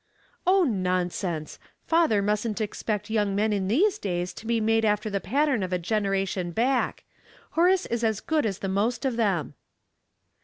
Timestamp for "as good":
8.03-8.47